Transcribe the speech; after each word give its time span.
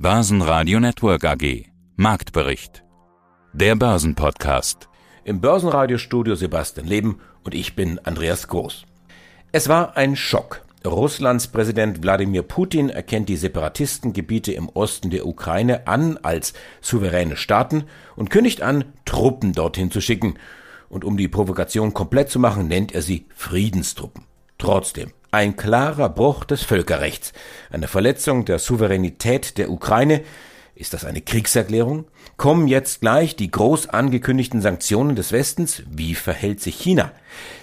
Börsenradio 0.00 0.78
Network 0.78 1.24
AG. 1.24 1.64
Marktbericht. 1.96 2.84
Der 3.52 3.74
Börsenpodcast. 3.74 4.88
Im 5.24 5.40
Börsenradiostudio 5.40 6.36
Sebastian 6.36 6.86
Leben 6.86 7.18
und 7.42 7.52
ich 7.52 7.74
bin 7.74 7.98
Andreas 8.04 8.46
Groß. 8.46 8.84
Es 9.50 9.68
war 9.68 9.96
ein 9.96 10.14
Schock. 10.14 10.62
Russlands 10.86 11.48
Präsident 11.48 12.00
Wladimir 12.00 12.42
Putin 12.42 12.90
erkennt 12.90 13.28
die 13.28 13.36
Separatistengebiete 13.36 14.52
im 14.52 14.68
Osten 14.68 15.10
der 15.10 15.26
Ukraine 15.26 15.88
an 15.88 16.16
als 16.18 16.52
souveräne 16.80 17.36
Staaten 17.36 17.82
und 18.14 18.30
kündigt 18.30 18.62
an, 18.62 18.84
Truppen 19.04 19.52
dorthin 19.52 19.90
zu 19.90 20.00
schicken. 20.00 20.34
Und 20.88 21.04
um 21.04 21.16
die 21.16 21.26
Provokation 21.26 21.92
komplett 21.92 22.30
zu 22.30 22.38
machen, 22.38 22.68
nennt 22.68 22.92
er 22.92 23.02
sie 23.02 23.26
Friedenstruppen. 23.34 24.26
Trotzdem, 24.58 25.10
ein 25.30 25.56
klarer 25.56 26.08
Bruch 26.08 26.44
des 26.44 26.62
Völkerrechts, 26.62 27.32
eine 27.70 27.88
Verletzung 27.88 28.44
der 28.44 28.58
Souveränität 28.58 29.58
der 29.58 29.70
Ukraine. 29.70 30.22
Ist 30.74 30.94
das 30.94 31.04
eine 31.04 31.20
Kriegserklärung? 31.20 32.06
Kommen 32.36 32.68
jetzt 32.68 33.00
gleich 33.00 33.36
die 33.36 33.50
groß 33.50 33.88
angekündigten 33.88 34.60
Sanktionen 34.60 35.16
des 35.16 35.32
Westens? 35.32 35.82
Wie 35.90 36.14
verhält 36.14 36.60
sich 36.60 36.76
China? 36.76 37.12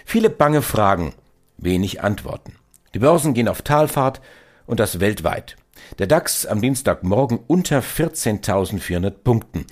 Viele 0.06 0.30
bange 0.30 0.62
Fragen, 0.62 1.14
wenig 1.58 2.04
Antworten. 2.04 2.58
Die 2.94 3.00
Börsen 3.00 3.34
gehen 3.34 3.48
auf 3.48 3.62
Talfahrt 3.62 4.22
und 4.66 4.80
das 4.80 5.00
weltweit. 5.00 5.56
Der 5.98 6.08
DAX 6.08 6.46
am 6.46 6.62
Dienstagmorgen 6.62 7.40
unter 7.48 7.80
14.400 7.80 9.12
Punkten. 9.12 9.66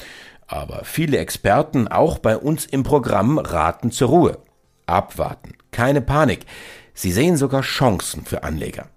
Aber 0.48 0.84
viele 0.84 1.18
Experten, 1.18 1.88
auch 1.88 2.20
bei 2.20 2.38
uns 2.38 2.66
im 2.66 2.84
Programm, 2.84 3.38
raten 3.38 3.92
zur 3.92 4.10
Ruhe. 4.10 4.38
Abwarten. 4.86 5.54
Keine 5.72 6.02
Panik. 6.02 6.46
Sie 6.94 7.12
sehen 7.12 7.38
sogar 7.38 7.62
Chancen 7.62 8.26
für 8.26 8.44
Anleger. 8.44 8.90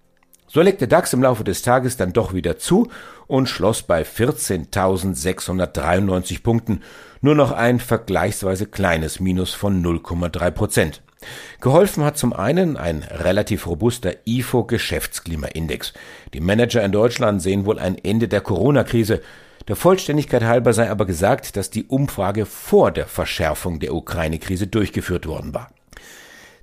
So 0.48 0.62
legte 0.62 0.88
DAX 0.88 1.12
im 1.12 1.23
Laufe 1.23 1.45
des 1.45 1.62
Tages 1.62 1.96
dann 1.96 2.12
doch 2.12 2.32
wieder 2.32 2.59
zu 2.59 2.88
und 3.27 3.48
schloss 3.48 3.82
bei 3.82 4.02
14.693 4.02 6.42
Punkten, 6.42 6.82
nur 7.20 7.34
noch 7.34 7.52
ein 7.52 7.80
vergleichsweise 7.80 8.66
kleines 8.66 9.21
Minus 9.21 9.54
von 9.54 9.84
0,3 9.84 10.51
Prozent. 10.52 11.02
Geholfen 11.60 12.04
hat 12.04 12.16
zum 12.16 12.32
einen 12.32 12.76
ein 12.76 13.02
relativ 13.02 13.66
robuster 13.66 14.15
IFO 14.26 14.65
Geschäftsklimaindex. 14.65 15.93
Die 16.34 16.40
Manager 16.40 16.84
in 16.84 16.93
Deutschland 16.93 17.43
sehen 17.43 17.66
wohl 17.66 17.78
ein 17.78 17.99
Ende 17.99 18.28
der 18.28 18.40
Corona-Krise. 18.40 19.21
Der 19.66 19.76
Vollständigkeit 19.76 20.45
halber 20.45 20.73
sei 20.73 20.90
aber 20.90 21.06
gesagt, 21.06 21.56
dass 21.56 21.71
die 21.71 21.87
Umfrage 21.87 22.46
vor 22.46 22.93
der 22.93 23.06
Verschärfung 23.06 23.80
der 23.80 23.95
Ukraine-Krise 23.95 24.68
durchgeführt 24.68 25.26
worden 25.26 25.54
war. 25.54 25.71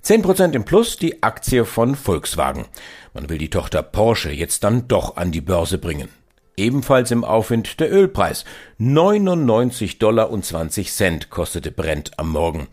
10% 0.04 0.52
im 0.52 0.64
Plus 0.64 0.98
die 0.98 1.22
Aktie 1.22 1.64
von 1.64 1.94
Volkswagen. 1.94 2.66
Man 3.14 3.30
will 3.30 3.38
die 3.38 3.48
Tochter 3.48 3.82
Porsche 3.82 4.30
jetzt 4.30 4.62
dann 4.62 4.86
doch 4.86 5.16
an 5.16 5.32
die 5.32 5.40
Börse 5.40 5.78
bringen. 5.78 6.10
Ebenfalls 6.58 7.10
im 7.10 7.24
Aufwind 7.24 7.80
der 7.80 7.90
Ölpreis. 7.90 8.44
99 8.76 9.98
Dollar 9.98 10.28
und 10.28 10.44
20 10.44 10.92
Cent 10.92 11.30
kostete 11.30 11.70
Brent 11.70 12.18
am 12.18 12.28
Morgen. 12.30 12.68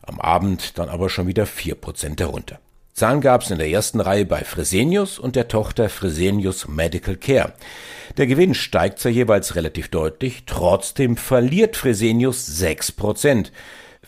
Am 0.00 0.18
Abend 0.20 0.78
dann 0.78 0.88
aber 0.88 1.10
schon 1.10 1.26
wieder 1.26 1.44
4% 1.44 2.18
herunter. 2.18 2.60
Zahlen 2.94 3.20
gab's 3.20 3.50
in 3.50 3.58
der 3.58 3.68
ersten 3.68 4.00
Reihe 4.00 4.24
bei 4.24 4.42
Fresenius 4.42 5.18
und 5.18 5.36
der 5.36 5.48
Tochter 5.48 5.90
Fresenius 5.90 6.66
Medical 6.66 7.16
Care. 7.16 7.52
Der 8.16 8.26
Gewinn 8.26 8.54
steigt 8.54 9.00
zwar 9.00 9.12
jeweils 9.12 9.54
relativ 9.54 9.88
deutlich, 9.88 10.44
trotzdem 10.46 11.18
verliert 11.18 11.76
Fresenius 11.76 12.48
6%. 12.48 13.50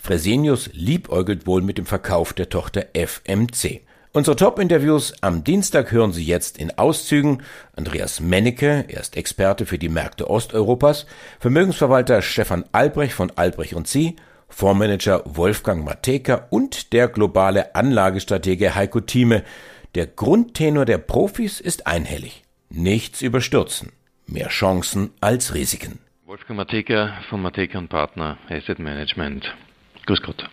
Fresenius 0.06 0.70
liebäugelt 0.72 1.48
wohl 1.48 1.62
mit 1.62 1.78
dem 1.78 1.84
Verkauf 1.84 2.32
der 2.32 2.48
Tochter 2.48 2.86
FMC. 2.94 3.80
Unsere 4.12 4.36
Top-Interviews 4.36 5.20
am 5.20 5.42
Dienstag 5.42 5.90
hören 5.90 6.12
Sie 6.12 6.24
jetzt 6.24 6.58
in 6.58 6.78
Auszügen. 6.78 7.42
Andreas 7.74 8.20
Mennecke, 8.20 8.84
er 8.86 9.00
ist 9.00 9.16
Experte 9.16 9.66
für 9.66 9.78
die 9.78 9.88
Märkte 9.88 10.30
Osteuropas, 10.30 11.06
Vermögensverwalter 11.40 12.22
Stefan 12.22 12.64
Albrecht 12.70 13.14
von 13.14 13.32
Albrecht 13.34 13.74
und 13.74 13.88
Sie, 13.88 14.14
Fondsmanager 14.48 15.24
Wolfgang 15.24 15.84
Mateka 15.84 16.46
und 16.50 16.92
der 16.92 17.08
globale 17.08 17.74
Anlagestratege 17.74 18.76
Heiko 18.76 19.00
Thieme. 19.00 19.42
Der 19.96 20.06
Grundtenor 20.06 20.84
der 20.84 20.98
Profis 20.98 21.60
ist 21.60 21.88
einhellig. 21.88 22.44
Nichts 22.70 23.22
überstürzen. 23.22 23.90
Mehr 24.28 24.50
Chancen 24.50 25.10
als 25.20 25.52
Risiken. 25.52 25.98
Wolfgang 26.26 26.58
Mateka 26.58 27.12
von 27.28 27.42
Mateka 27.42 27.78
und 27.78 27.88
Partner 27.88 28.38
Asset 28.48 28.78
Management. 28.78 29.52
Grüß 30.06 30.22
Gott. 30.22 30.48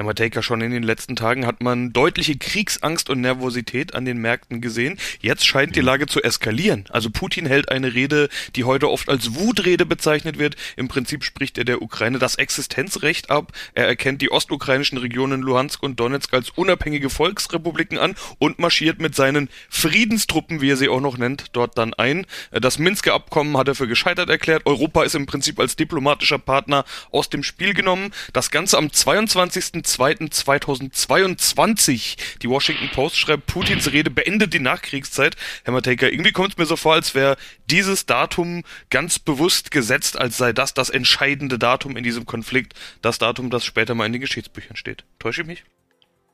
Herr 0.00 0.06
Matejka, 0.06 0.40
schon 0.40 0.62
in 0.62 0.70
den 0.70 0.82
letzten 0.82 1.14
Tagen 1.14 1.44
hat 1.44 1.62
man 1.62 1.92
deutliche 1.92 2.34
Kriegsangst 2.38 3.10
und 3.10 3.20
Nervosität 3.20 3.94
an 3.94 4.06
den 4.06 4.16
Märkten 4.16 4.62
gesehen. 4.62 4.98
Jetzt 5.20 5.46
scheint 5.46 5.76
die 5.76 5.80
mhm. 5.80 5.86
Lage 5.88 6.06
zu 6.06 6.22
eskalieren. 6.22 6.86
Also 6.88 7.10
Putin 7.10 7.44
hält 7.44 7.70
eine 7.70 7.92
Rede, 7.92 8.30
die 8.56 8.64
heute 8.64 8.88
oft 8.88 9.10
als 9.10 9.34
Wutrede 9.34 9.84
bezeichnet 9.84 10.38
wird. 10.38 10.56
Im 10.76 10.88
Prinzip 10.88 11.22
spricht 11.22 11.58
er 11.58 11.64
der 11.64 11.82
Ukraine 11.82 12.18
das 12.18 12.36
Existenzrecht 12.36 13.28
ab. 13.28 13.52
Er 13.74 13.88
erkennt 13.88 14.22
die 14.22 14.32
ostukrainischen 14.32 14.96
Regionen 14.96 15.42
Luhansk 15.42 15.82
und 15.82 16.00
Donetsk 16.00 16.32
als 16.32 16.48
unabhängige 16.48 17.10
Volksrepubliken 17.10 17.98
an 17.98 18.14
und 18.38 18.58
marschiert 18.58 19.02
mit 19.02 19.14
seinen 19.14 19.50
Friedenstruppen, 19.68 20.62
wie 20.62 20.70
er 20.70 20.78
sie 20.78 20.88
auch 20.88 21.02
noch 21.02 21.18
nennt, 21.18 21.48
dort 21.52 21.76
dann 21.76 21.92
ein. 21.92 22.24
Das 22.52 22.78
Minsker 22.78 23.12
Abkommen 23.12 23.58
hat 23.58 23.68
er 23.68 23.74
für 23.74 23.86
gescheitert 23.86 24.30
erklärt. 24.30 24.62
Europa 24.64 25.02
ist 25.02 25.14
im 25.14 25.26
Prinzip 25.26 25.60
als 25.60 25.76
diplomatischer 25.76 26.38
Partner 26.38 26.86
aus 27.10 27.28
dem 27.28 27.42
Spiel 27.42 27.74
genommen. 27.74 28.12
Das 28.32 28.50
Ganze 28.50 28.78
am 28.78 28.90
22. 28.90 29.89
2.2022. 29.98 32.16
Die 32.42 32.48
Washington 32.48 32.88
Post 32.90 33.16
schreibt, 33.16 33.46
Putins 33.46 33.92
Rede 33.92 34.10
beendet 34.10 34.54
die 34.54 34.60
Nachkriegszeit. 34.60 35.36
Herr 35.64 35.72
Matejka, 35.72 36.06
irgendwie 36.06 36.32
kommt 36.32 36.52
es 36.52 36.58
mir 36.58 36.66
so 36.66 36.76
vor, 36.76 36.94
als 36.94 37.14
wäre 37.14 37.36
dieses 37.66 38.06
Datum 38.06 38.64
ganz 38.90 39.18
bewusst 39.18 39.70
gesetzt, 39.70 40.18
als 40.18 40.36
sei 40.36 40.52
das 40.52 40.74
das 40.74 40.90
entscheidende 40.90 41.58
Datum 41.58 41.96
in 41.96 42.04
diesem 42.04 42.26
Konflikt, 42.26 42.74
das 43.02 43.18
Datum, 43.18 43.50
das 43.50 43.64
später 43.64 43.94
mal 43.94 44.06
in 44.06 44.12
den 44.12 44.20
Geschichtsbüchern 44.20 44.76
steht. 44.76 45.04
Täusche 45.18 45.42
ich 45.42 45.46
mich? 45.46 45.64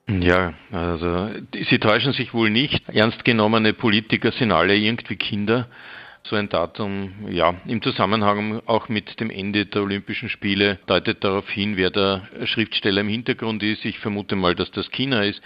Ja, 0.09 0.55
also 0.71 1.31
Sie 1.69 1.79
täuschen 1.79 2.13
sich 2.13 2.33
wohl 2.33 2.51
nicht. 2.51 2.89
Ernst 2.89 3.25
genommene 3.25 3.73
Politiker 3.73 4.31
sind 4.33 4.53
alle 4.53 4.77
irgendwie 4.77 5.17
Kinder 5.17 5.69
so 6.29 6.37
ein 6.37 6.49
Datum, 6.49 7.13
ja, 7.31 7.55
im 7.67 7.83
Zusammenhang 7.83 8.63
auch 8.67 8.89
mit 8.89 9.21
dem 9.21 9.31
Ende 9.31 9.67
der 9.67 9.83
Olympischen 9.83 10.29
Spiele 10.29 10.79
deutet 10.87 11.25
darauf 11.25 11.49
hin, 11.49 11.77
wer 11.77 11.91
der 11.91 12.29
Schriftsteller 12.45 13.01
im 13.01 13.09
Hintergrund 13.09 13.63
ist. 13.63 13.85
Ich 13.85 13.99
vermute 13.99 14.37
mal, 14.37 14.55
dass 14.55 14.71
das 14.71 14.91
China 14.91 15.23
ist, 15.23 15.43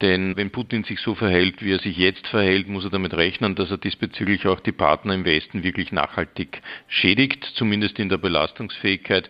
denn 0.00 0.34
wenn 0.36 0.50
Putin 0.50 0.84
sich 0.84 0.98
so 1.00 1.14
verhält, 1.14 1.62
wie 1.62 1.72
er 1.72 1.78
sich 1.78 1.96
jetzt 1.96 2.26
verhält, 2.28 2.68
muss 2.68 2.84
er 2.84 2.90
damit 2.90 3.12
rechnen, 3.12 3.54
dass 3.54 3.70
er 3.70 3.76
diesbezüglich 3.76 4.46
auch 4.46 4.60
die 4.60 4.72
Partner 4.72 5.12
im 5.12 5.26
Westen 5.26 5.62
wirklich 5.62 5.92
nachhaltig 5.92 6.62
schädigt, 6.88 7.44
zumindest 7.54 7.98
in 7.98 8.08
der 8.08 8.16
Belastungsfähigkeit. 8.16 9.28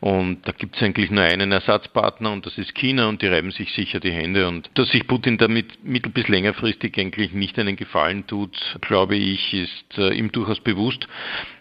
Und 0.00 0.46
da 0.46 0.52
gibt 0.52 0.76
es 0.76 0.82
eigentlich 0.82 1.10
nur 1.10 1.24
einen 1.24 1.50
Ersatzpartner 1.50 2.30
und 2.30 2.44
das 2.44 2.58
ist 2.58 2.74
China 2.74 3.08
und 3.08 3.22
die 3.22 3.26
reiben 3.26 3.52
sich 3.52 3.72
sicher 3.72 4.00
die 4.00 4.12
Hände. 4.12 4.48
Und 4.48 4.70
dass 4.74 4.90
sich 4.90 5.06
Putin 5.06 5.38
damit 5.38 5.82
mittel- 5.82 6.12
bis 6.12 6.28
längerfristig 6.28 6.98
eigentlich 6.98 7.32
nicht 7.32 7.58
einen 7.58 7.76
Gefallen 7.76 8.26
tut, 8.26 8.58
glaube 8.82 9.16
ich, 9.16 9.54
ist 9.54 9.98
äh, 9.98 10.10
durchaus 10.32 10.60
bewusst. 10.60 11.06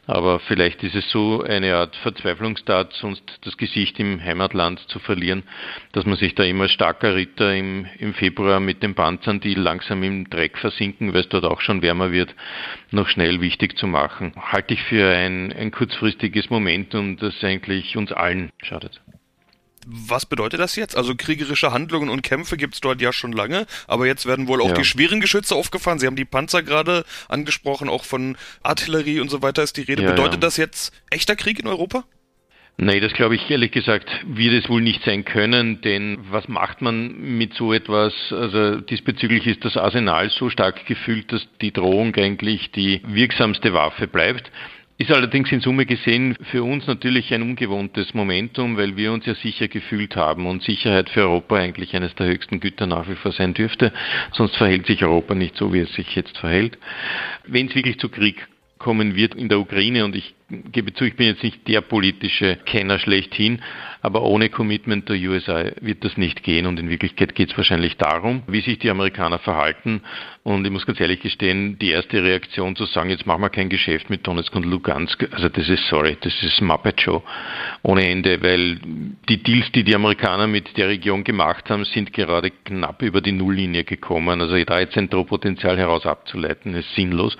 Aber 0.07 0.39
vielleicht 0.39 0.83
ist 0.83 0.95
es 0.95 1.09
so 1.11 1.43
eine 1.43 1.75
Art 1.75 1.95
Verzweiflungstat, 1.97 2.91
sonst 2.93 3.23
das 3.43 3.55
Gesicht 3.55 3.99
im 3.99 4.21
Heimatland 4.21 4.79
zu 4.89 4.99
verlieren, 4.99 5.43
dass 5.91 6.05
man 6.05 6.17
sich 6.17 6.35
da 6.35 6.43
immer 6.43 6.67
starker 6.67 7.15
Ritter 7.15 7.55
im, 7.55 7.85
im 7.99 8.13
Februar 8.13 8.59
mit 8.59 8.81
den 8.83 8.95
Panzern, 8.95 9.39
die 9.39 9.53
langsam 9.53 10.03
im 10.03 10.29
Dreck 10.29 10.57
versinken, 10.57 11.13
weil 11.13 11.21
es 11.21 11.29
dort 11.29 11.45
auch 11.45 11.61
schon 11.61 11.81
wärmer 11.81 12.11
wird, 12.11 12.35
noch 12.89 13.07
schnell 13.07 13.41
wichtig 13.41 13.77
zu 13.77 13.87
machen. 13.87 14.33
Halte 14.35 14.73
ich 14.73 14.81
für 14.83 15.07
ein, 15.07 15.53
ein 15.53 15.71
kurzfristiges 15.71 16.49
Momentum, 16.49 17.17
das 17.17 17.43
eigentlich 17.43 17.95
uns 17.95 18.11
allen 18.11 18.49
schadet. 18.63 19.01
Was 19.86 20.25
bedeutet 20.25 20.59
das 20.59 20.75
jetzt? 20.75 20.96
Also 20.96 21.16
kriegerische 21.16 21.72
Handlungen 21.72 22.09
und 22.09 22.22
Kämpfe 22.22 22.58
gibt 22.58 22.75
es 22.75 22.81
dort 22.81 23.02
ja 23.02 23.12
schon 23.12 23.31
lange, 23.31 23.66
aber 23.88 24.06
jetzt 24.06 24.25
werden 24.25 24.47
wohl 24.47 24.62
auch 24.62 24.69
ja. 24.69 24.74
die 24.75 24.86
schweren 24.86 25.22
Geschütze 25.22 25.56
aufgefahren. 25.56 26.00
Sie 26.00 26.08
haben 26.08 26.16
die 26.16 26.25
Panzer 26.25 26.64
gerade 26.64 27.03
angesprochen, 27.30 27.90
auch 27.90 28.06
von 28.06 28.38
Artillerie 28.64 29.19
und 29.19 29.30
so 29.30 29.42
weiter 29.42 29.64
ist 29.64 29.78
die 29.78 29.81
Rede. 29.81 30.03
Ja, 30.03 30.12
bedeutet 30.12 30.36
ja. 30.36 30.40
das 30.40 30.57
jetzt 30.57 30.94
echter 31.10 31.36
Krieg 31.36 31.60
in 31.60 31.68
Europa? 31.68 32.04
Nein, 32.78 33.01
das 33.01 33.13
glaube 33.13 33.36
ich 33.36 33.50
ehrlich 33.51 33.72
gesagt, 33.72 34.10
wird 34.25 34.63
es 34.63 34.68
wohl 34.69 34.81
nicht 34.81 35.04
sein 35.04 35.24
können, 35.24 35.81
denn 35.81 36.18
was 36.31 36.48
macht 36.48 36.81
man 36.81 37.16
mit 37.38 37.54
so 37.54 37.74
etwas? 37.74 38.13
Also 38.31 38.77
diesbezüglich 38.77 39.45
ist 39.45 39.63
das 39.63 39.77
Arsenal 39.77 40.31
so 40.31 40.50
stark 40.50 40.86
gefüllt, 40.88 41.31
dass 41.31 41.45
die 41.62 41.72
Drohung 41.72 42.16
eigentlich 42.16 42.72
die 42.72 43.01
wirksamste 43.06 43.74
Waffe 43.74 44.07
bleibt. 44.07 44.51
Ist 45.01 45.09
allerdings 45.09 45.51
in 45.51 45.62
Summe 45.62 45.88
gesehen 45.88 46.36
für 46.51 46.62
uns 46.62 46.86
natürlich 46.86 47.33
ein 47.33 47.42
ungewohntes 47.42 48.13
Momentum, 48.13 48.77
weil 48.77 48.98
wir 48.98 49.12
uns 49.12 49.25
ja 49.25 49.33
sicher 49.33 49.68
gefühlt 49.68 50.15
haben 50.15 50.45
und 50.45 50.62
Sicherheit 50.62 51.09
für 51.09 51.21
Europa 51.21 51.56
eigentlich 51.56 51.95
eines 51.95 52.13
der 52.13 52.27
höchsten 52.27 52.59
Güter 52.59 52.86
nach 52.86 53.09
wie 53.09 53.15
vor 53.15 53.31
sein 53.31 53.56
dürfte. 53.56 53.92
Sonst 54.31 54.57
verhält 54.57 54.86
sich 54.86 55.03
Europa 55.03 55.33
nicht 55.33 55.57
so, 55.57 55.74
wie 55.74 55.80
es 55.80 55.92
sich 55.95 56.15
jetzt 56.15 56.38
verhält. 56.38 56.77
Wenn 57.48 57.65
es 57.65 57.74
wirklich 57.74 57.98
zu 57.98 58.09
Krieg 58.09 58.48
kommen 58.81 59.16
wird 59.16 59.36
in 59.36 59.48
der 59.48 59.60
Ukraine. 59.60 60.04
Und 60.04 60.16
ich 60.16 60.33
gebe 60.72 60.94
zu, 60.94 61.06
ich 61.06 61.16
bin 61.16 61.28
jetzt 61.28 61.44
nicht 61.44 61.68
der 61.68 61.81
politische 61.81 62.57
Kenner 62.66 63.00
schlechthin, 63.00 63.62
aber 64.01 64.24
ohne 64.24 64.50
Commitment 64.50 65.07
der 65.07 65.16
USA 65.18 65.66
wird 65.80 66.04
das 66.04 66.18
nicht 66.18 66.44
gehen. 66.44 66.66
Und 66.66 66.80
in 66.80 66.89
Wirklichkeit 66.89 67.36
geht 67.36 67.51
es 67.51 67.57
wahrscheinlich 67.57 67.98
darum, 67.98 68.44
wie 68.48 68.62
sich 68.62 68.80
die 68.80 68.89
Amerikaner 68.89 69.39
verhalten. 69.39 70.01
Und 70.44 70.66
ich 70.66 70.72
muss 70.72 70.86
ganz 70.88 71.00
ehrlich 71.00 71.22
gestehen, 71.22 71.78
die 71.80 71.92
erste 71.92 72.24
Reaktion 72.24 72.75
zu 72.75 72.86
sagen, 72.86 73.12
jetzt 73.12 73.28
machen 73.28 73.42
wir 73.42 73.50
kein 73.50 73.69
Geschäft 73.69 74.10
mit 74.10 74.25
Donetsk 74.25 74.56
und 74.56 74.66
Lugansk, 74.66 75.27
also 75.31 75.50
das 75.50 75.69
ist 75.69 75.88
sorry, 75.88 76.18
das 76.19 76.34
ist 76.42 76.62
Muppet 76.62 77.00
Show 77.00 77.24
ohne 77.84 78.07
Ende, 78.07 78.42
weil 78.42 78.80
die 79.30 79.44
Deals, 79.44 79.72
die 79.72 79.84
die 79.84 79.95
Amerikaner 79.95 80.48
mit 80.48 80.75
der 80.77 80.88
Region 80.88 81.24
gemacht 81.24 81.69
haben, 81.69 81.86
sind 81.86 82.12
gerade 82.12 82.50
knapp 82.50 83.04
über 83.04 83.22
die 83.22 83.31
Nulllinie 83.31 83.84
gekommen. 83.84 84.42
Also 84.42 84.63
da 84.63 84.80
jetzt 84.80 84.98
ein 84.98 85.10
Drohpotenzial 85.10 85.77
heraus 85.77 86.06
abzuleiten, 86.06 86.74
ist 86.74 86.94
sinnlos. 86.95 87.38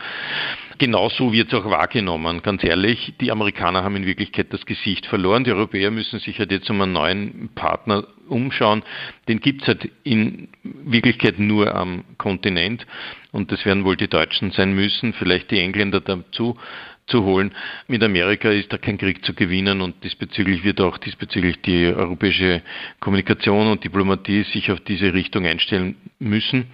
Genauso 0.82 1.32
wird 1.32 1.54
es 1.54 1.60
auch 1.60 1.70
wahrgenommen, 1.70 2.42
ganz 2.42 2.64
ehrlich. 2.64 3.14
Die 3.22 3.32
Amerikaner 3.32 3.84
haben 3.84 3.98
in 3.98 4.08
Wirklichkeit 4.08 4.48
das 4.52 4.66
Gesicht 4.66 5.06
verloren. 5.06 5.44
Die 5.44 5.52
Europäer 5.52 5.92
müssen 5.92 6.20
sich 6.20 6.40
halt 6.40 6.52
jetzt 6.52 6.72
um 6.72 6.82
einen 6.82 6.94
neuen 6.94 7.50
Partner 7.54 8.08
umschauen. 8.28 8.82
Den 9.28 9.42
gibt 9.42 9.62
es 9.62 9.68
halt 9.68 9.92
in 10.04 10.48
Wirklichkeit 10.64 11.38
nur 11.38 11.76
am 11.76 12.04
Kontinent. 12.18 12.88
Und 13.32 13.52
das 13.52 13.64
werden 13.64 13.86
wohl 13.86 13.96
die 13.96 14.08
Deutschen 14.08 14.50
sein 14.50 14.74
müssen, 14.74 15.14
vielleicht 15.14 15.52
die 15.52 15.60
Engländer 15.60 16.02
dazu 16.02 16.58
zu 17.06 17.26
holen. 17.26 17.54
Mit 17.88 18.02
Amerika 18.02 18.50
ist 18.50 18.74
da 18.74 18.80
kein 18.80 18.98
Krieg 18.98 19.24
zu 19.24 19.36
gewinnen 19.36 19.82
und 19.82 20.04
diesbezüglich 20.04 20.64
wird 20.64 20.82
auch 20.82 20.98
diesbezüglich 20.98 21.62
die 21.62 21.94
europäische 21.94 22.64
Kommunikation 23.00 23.68
und 23.68 23.84
Diplomatie 23.84 24.46
sich 24.46 24.72
auf 24.72 24.80
diese 24.80 25.14
Richtung 25.14 25.46
einstellen 25.46 25.96
müssen. 26.18 26.66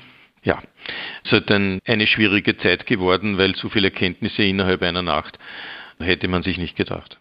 Ja, 0.47 0.63
es 1.25 1.33
ist 1.33 1.49
halt 1.49 1.51
eine 1.51 2.07
schwierige 2.07 2.57
Zeit 2.57 2.87
geworden, 2.87 3.37
weil 3.37 3.53
so 3.57 3.67
viele 3.67 3.89
Erkenntnisse 3.89 4.43
innerhalb 4.43 4.81
einer 4.81 5.01
Nacht 5.01 5.37
hätte 5.99 6.29
man 6.29 6.41
sich 6.41 6.57
nicht 6.57 6.77
gedacht. 6.77 7.17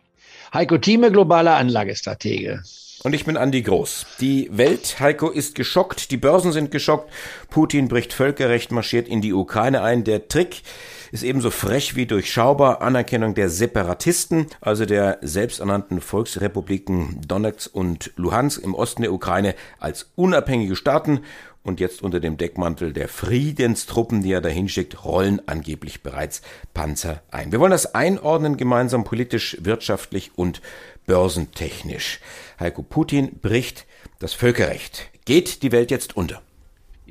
Heiko 0.54 0.78
Thieme, 0.78 1.10
globaler 1.10 1.56
Anlagestratege. 1.56 2.62
Und 3.02 3.14
ich 3.14 3.24
bin 3.24 3.36
Andi 3.36 3.62
Groß. 3.62 4.06
Die 4.20 4.48
Welt, 4.52 5.00
Heiko, 5.00 5.28
ist 5.28 5.56
geschockt, 5.56 6.12
die 6.12 6.16
Börsen 6.16 6.52
sind 6.52 6.70
geschockt, 6.70 7.12
Putin 7.50 7.88
bricht 7.88 8.12
Völkerrecht, 8.12 8.70
marschiert 8.70 9.08
in 9.08 9.20
die 9.20 9.32
Ukraine 9.32 9.82
ein. 9.82 10.04
Der 10.04 10.28
Trick 10.28 10.62
ist 11.10 11.24
ebenso 11.24 11.50
frech 11.50 11.96
wie 11.96 12.06
durchschaubar. 12.06 12.80
Anerkennung 12.80 13.34
der 13.34 13.48
Separatisten, 13.48 14.46
also 14.60 14.86
der 14.86 15.18
selbsternannten 15.20 16.00
Volksrepubliken 16.00 17.20
Donetsk 17.26 17.74
und 17.74 18.12
Luhansk 18.16 18.62
im 18.62 18.74
Osten 18.74 19.02
der 19.02 19.12
Ukraine 19.12 19.56
als 19.80 20.12
unabhängige 20.14 20.76
Staaten 20.76 21.20
und 21.66 21.80
jetzt 21.80 22.02
unter 22.02 22.20
dem 22.20 22.36
Deckmantel 22.36 22.92
der 22.92 23.08
Friedenstruppen, 23.08 24.22
die 24.22 24.32
er 24.32 24.40
dahin 24.40 24.68
schickt, 24.68 25.04
rollen 25.04 25.40
angeblich 25.46 26.02
bereits 26.02 26.42
Panzer 26.74 27.22
ein. 27.30 27.52
Wir 27.52 27.60
wollen 27.60 27.72
das 27.72 27.94
einordnen 27.94 28.56
gemeinsam 28.56 29.04
politisch, 29.04 29.56
wirtschaftlich 29.60 30.30
und 30.36 30.62
börsentechnisch. 31.06 32.20
Heiko 32.60 32.82
Putin 32.82 33.38
bricht 33.40 33.86
das 34.18 34.32
Völkerrecht. 34.32 35.10
Geht 35.24 35.62
die 35.62 35.72
Welt 35.72 35.90
jetzt 35.90 36.16
unter? 36.16 36.40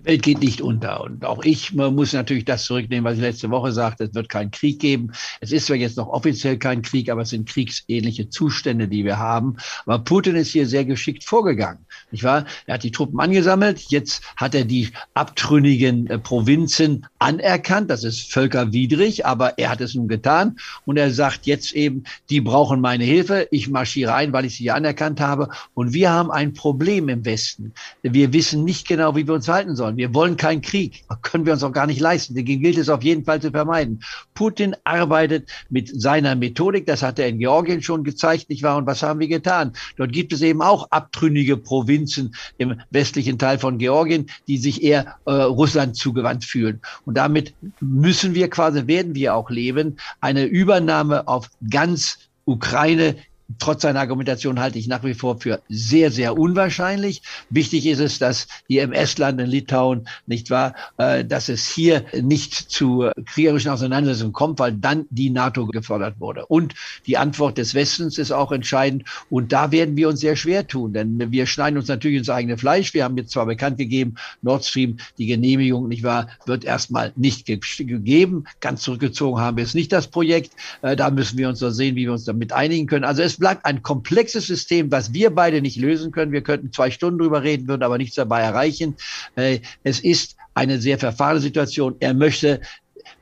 Welt 0.06 0.24
geht 0.24 0.42
nicht 0.42 0.62
unter. 0.62 1.02
Und 1.02 1.26
auch 1.26 1.44
ich 1.44 1.74
muss 1.74 2.14
natürlich 2.14 2.46
das 2.46 2.66
zurücknehmen, 2.66 3.04
was 3.04 3.16
ich 3.16 3.22
letzte 3.22 3.50
Woche 3.50 3.72
sagte. 3.72 4.06
Es 4.06 4.14
wird 4.14 4.30
keinen 4.30 4.52
Krieg 4.52 4.80
geben. 4.80 5.12
Es 5.42 5.52
ist 5.52 5.66
zwar 5.66 5.76
jetzt 5.76 5.98
noch 5.98 6.08
offiziell 6.08 6.58
kein 6.58 6.82
Krieg, 6.82 7.10
aber 7.10 7.22
es 7.22 7.30
sind 7.30 7.50
kriegsähnliche 7.50 8.30
Zustände, 8.30 8.88
die 8.88 9.04
wir 9.04 9.18
haben. 9.18 9.58
Aber 9.86 10.00
Putin 10.00 10.36
ist 10.36 10.52
hier 10.52 10.68
sehr 10.68 10.86
geschickt 10.86 11.24
vorgegangen. 11.24 11.86
Nicht 12.12 12.24
wahr? 12.24 12.46
Er 12.66 12.76
hat 12.76 12.84
die 12.84 12.92
Truppen 12.92 13.20
angesammelt. 13.20 13.80
Jetzt 13.90 14.24
hat 14.38 14.56
er 14.56 14.66
die 14.66 14.90
abtrünnigen 15.14 16.08
äh, 16.08 16.20
Provinzen 16.20 17.08
anerkannt. 17.20 17.90
Das 17.90 18.04
ist 18.04 18.32
völkerwidrig, 18.32 19.26
aber 19.26 19.58
er 19.58 19.70
hat 19.70 19.82
es 19.82 19.96
nun 19.96 20.08
getan. 20.08 20.58
Und 20.86 20.98
er 20.98 21.12
sagt 21.12 21.46
jetzt 21.46 21.74
eben, 21.74 22.04
die 22.30 22.42
brauchen 22.42 22.82
meine 22.82 23.04
Hilfe. 23.04 23.48
Ich 23.52 23.70
marschiere 23.70 24.14
ein, 24.14 24.34
weil 24.34 24.46
ich 24.46 24.56
sie 24.56 24.72
anerkannt 24.72 25.20
habe. 25.20 25.50
Und 25.74 25.94
wir 25.94 26.12
haben 26.12 26.32
ein 26.32 26.54
Problem 26.54 27.10
im 27.10 27.26
Westen. 27.26 27.74
Wir 28.04 28.34
wissen 28.34 28.64
nicht 28.64 28.88
genau, 28.88 29.16
wie 29.16 29.28
wir 29.28 29.34
uns 29.34 29.48
halten 29.48 29.76
sollen 29.76 29.95
Wir 29.98 30.14
wollen 30.14 30.38
keinen 30.38 30.62
Krieg. 30.62 31.04
Können 31.22 31.46
wir 31.46 31.54
uns 31.54 31.64
auch 31.64 31.72
gar 31.72 31.88
nicht 31.88 32.00
leisten. 32.00 32.36
Den 32.36 32.46
gilt 32.46 32.78
es 32.78 32.90
auf 32.90 33.04
jeden 33.04 33.26
Fall 33.26 33.42
zu 33.42 33.52
vermeiden. 33.52 34.02
Putin 34.34 34.76
arbeitet 34.84 35.50
mit 35.70 35.90
seiner 36.02 36.36
Methodik. 36.36 36.86
Das 36.86 37.04
hat 37.04 37.20
er 37.20 37.28
in 37.28 37.40
Georgien 37.40 37.82
schon 37.82 38.04
gezeigt, 38.04 38.50
nicht 38.50 38.64
wahr? 38.64 38.78
Und 38.78 38.86
was 38.86 39.04
haben 39.04 39.20
wir 39.20 39.28
getan? 39.28 39.74
Dort 39.98 40.12
gibt 40.12 40.34
es 40.34 40.42
eben 40.42 40.62
auch 40.62 40.90
abtrünnige 40.92 41.58
Provinzen 41.58 42.36
im 42.58 42.80
westlichen 42.92 43.38
Teil 43.38 43.60
von 43.60 43.78
Georgien, 43.78 44.28
die 44.48 44.58
sich 44.58 44.84
eher 44.84 45.16
äh, 45.26 45.32
Russland 45.32 45.96
zugewandt 45.96 46.46
fühlen. 46.46 46.82
Und 47.06 47.16
damit 47.18 47.54
müssen 47.80 48.36
wir 48.36 48.50
quasi, 48.50 48.88
werden 48.88 49.16
wir 49.16 49.36
auch 49.36 49.50
leben, 49.50 49.98
eine 50.22 50.46
Übernahme 50.46 51.28
auf 51.28 51.50
ganz 51.70 52.20
Ukraine 52.46 53.16
trotz 53.60 53.84
seiner 53.84 54.00
Argumentation 54.00 54.60
halte 54.60 54.80
ich 54.80 54.88
nach 54.88 55.04
wie 55.04 55.14
vor 55.14 55.40
für 55.40 55.62
sehr, 55.70 56.12
sehr 56.12 56.38
unwahrscheinlich. 56.38 57.22
Wichtig 57.50 57.86
ist 57.86 58.00
es, 58.00 58.20
dass 58.20 58.48
hier 58.68 58.84
im 58.84 58.92
Estland, 58.92 59.40
in 59.40 59.48
Litauen, 59.48 60.08
nicht 60.26 60.50
wahr, 60.50 60.76
äh, 60.98 61.24
dass 61.24 61.50
es 61.50 61.68
hier 61.68 62.06
nicht 62.14 62.54
zu 62.54 63.10
kriegerischen 63.26 63.72
Auseinandersetzungen 63.72 64.34
kommt, 64.34 64.60
weil 64.60 64.74
dann 64.74 65.06
die 65.10 65.30
NATO 65.30 65.68
gefordert 65.68 66.20
wurde. 66.20 66.46
Und 66.48 66.74
die 67.06 67.18
Antwort 67.18 67.58
des 67.58 67.76
Westens 67.76 68.18
ist 68.18 68.32
auch 68.32 68.52
entscheidend. 68.52 69.04
Und 69.30 69.52
da 69.52 69.72
werden 69.72 69.96
wir 69.96 70.10
uns 70.10 70.20
sehr 70.20 70.36
schwer 70.36 70.68
tun, 70.68 70.94
denn 70.94 71.32
wir 71.32 71.46
schneiden 71.46 71.78
uns 71.78 71.88
natürlich 71.88 72.18
ins 72.18 72.30
eigene 72.30 72.58
Fleisch. 72.58 72.94
Wir 72.94 73.04
haben 73.04 73.18
jetzt 73.18 73.32
zwar 73.32 73.46
bekannt 73.46 73.78
gegeben, 73.78 74.16
Nord 74.42 74.66
Stream, 74.66 74.98
die 75.18 75.28
Genehmigung, 75.28 75.88
nicht 75.88 76.04
wahr, 76.04 76.30
wird 76.46 76.66
erstmal 76.66 77.14
nicht 77.16 77.46
ge 77.46 77.60
gegeben. 77.78 78.46
Ganz 78.60 78.82
zurückgezogen 78.82 79.40
haben 79.40 79.58
wir 79.58 79.64
es 79.64 79.74
nicht, 79.74 79.92
das 79.92 80.08
Projekt. 80.08 80.52
Äh, 80.82 80.96
da 80.96 81.10
müssen 81.10 81.38
wir 81.38 81.50
uns 81.50 81.62
noch 81.62 81.70
sehen, 81.70 81.96
wie 81.96 82.06
wir 82.06 82.12
uns 82.12 82.26
damit 82.26 82.52
einigen 82.52 82.88
können. 82.88 83.06
Also 83.06 83.22
es 83.22 83.35
es 83.36 83.40
bleibt 83.40 83.66
ein 83.66 83.84
komplexes 83.84 84.48
System, 84.48 84.92
was 84.92 85.12
wir 85.12 85.30
beide 85.30 85.62
nicht 85.62 85.76
lösen 85.76 86.14
können. 86.14 86.32
Wir 86.32 86.42
könnten 86.42 86.72
zwei 86.72 86.90
Stunden 86.90 87.20
drüber 87.20 87.44
reden, 87.44 87.68
würden 87.68 87.84
aber 87.84 87.98
nichts 87.98 88.16
dabei 88.16 88.40
erreichen. 88.40 88.96
Äh, 89.36 89.60
es 89.84 90.00
ist 90.00 90.38
eine 90.54 90.80
sehr 90.80 90.98
verfahrene 90.98 91.42
Situation. 91.42 91.98
Er 92.00 92.14
möchte 92.14 92.62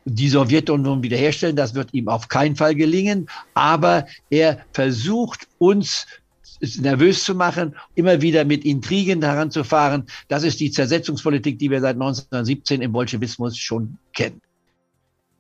die 0.06 0.30
Sowjetunion 0.30 1.01
wiederherstellen. 1.01 1.56
Das 1.56 1.74
wird 1.74 1.95
ihm 1.95 2.10
auf 2.10 2.27
keinen 2.27 2.56
Fall 2.56 2.75
gelingen. 2.75 3.27
Aber 3.56 4.06
er 4.30 4.60
versucht 4.71 5.48
uns 5.57 6.06
nervös 6.77 7.24
zu 7.24 7.33
machen, 7.33 7.75
immer 7.95 8.21
wieder 8.21 8.45
mit 8.45 8.66
Intrigen 8.66 9.24
heranzufahren. 9.24 10.06
Das 10.27 10.44
ist 10.44 10.59
die 10.59 10.69
Zersetzungspolitik, 10.69 11.57
die 11.57 11.71
wir 11.71 11.81
seit 11.81 11.95
1917 11.95 12.83
im 12.83 12.92
Bolschewismus 12.92 13.57
schon 13.57 13.98
kennen. 14.13 14.39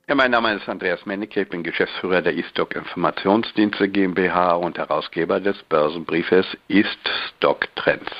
Ja, 0.05 0.15
mein 0.15 0.31
Name 0.31 0.53
ist 0.53 0.67
Andreas 0.67 1.05
Mennecke, 1.05 1.43
ich 1.43 1.49
bin 1.49 1.63
Geschäftsführer 1.63 2.21
der 2.21 2.37
Estock 2.37 2.75
Informationsdienste 2.75 3.87
GmbH 3.87 4.51
und 4.55 4.77
Herausgeber 4.77 5.39
des 5.39 5.55
Börsenbriefes 5.69 6.45
Ist 6.67 6.99
Stock 7.29 7.73
Trends. 7.77 8.11